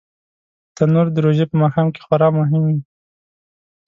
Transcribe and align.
تنور 0.75 1.07
د 1.15 1.17
روژې 1.25 1.45
په 1.51 1.55
ماښام 1.63 1.87
کې 1.93 2.01
خورا 2.05 2.27
مهم 2.39 2.61
وي 2.67 2.79